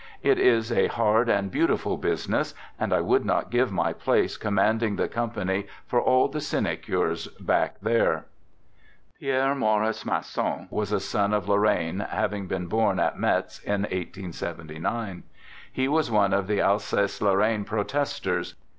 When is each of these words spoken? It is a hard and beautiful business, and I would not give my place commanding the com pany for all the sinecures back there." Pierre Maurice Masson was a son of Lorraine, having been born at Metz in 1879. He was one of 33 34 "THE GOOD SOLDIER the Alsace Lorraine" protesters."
It 0.23 0.39
is 0.39 0.71
a 0.71 0.87
hard 0.87 1.29
and 1.29 1.51
beautiful 1.51 1.95
business, 1.95 2.55
and 2.79 2.91
I 2.91 3.01
would 3.01 3.23
not 3.23 3.51
give 3.51 3.71
my 3.71 3.93
place 3.93 4.35
commanding 4.35 4.95
the 4.95 5.07
com 5.07 5.29
pany 5.29 5.67
for 5.85 6.01
all 6.01 6.27
the 6.27 6.41
sinecures 6.41 7.27
back 7.39 7.75
there." 7.83 8.25
Pierre 9.19 9.53
Maurice 9.53 10.03
Masson 10.03 10.65
was 10.71 10.91
a 10.91 10.99
son 10.99 11.35
of 11.35 11.47
Lorraine, 11.47 11.99
having 11.99 12.47
been 12.47 12.65
born 12.65 12.99
at 12.99 13.19
Metz 13.19 13.59
in 13.59 13.81
1879. 13.83 15.21
He 15.71 15.87
was 15.87 16.09
one 16.09 16.33
of 16.33 16.45
33 16.47 16.55
34 16.55 16.55
"THE 16.55 16.55
GOOD 16.55 16.55
SOLDIER 16.55 16.55
the 16.55 16.67
Alsace 17.03 17.21
Lorraine" 17.21 17.63
protesters." 17.65 18.55